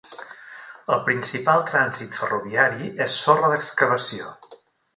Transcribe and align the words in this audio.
El 0.95 1.01
principal 1.09 1.61
trànsit 1.67 2.17
ferroviari 2.23 2.91
és 3.07 3.21
sorra 3.27 3.53
d'excavació. 3.55 4.35